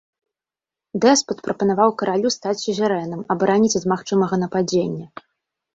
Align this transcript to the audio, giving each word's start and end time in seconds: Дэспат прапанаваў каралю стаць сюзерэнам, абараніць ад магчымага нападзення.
Дэспат 1.03 1.43
прапанаваў 1.47 1.89
каралю 2.01 2.33
стаць 2.39 2.57
сюзерэнам, 2.65 3.21
абараніць 3.35 3.77
ад 3.83 3.91
магчымага 3.95 4.35
нападзення. 4.47 5.05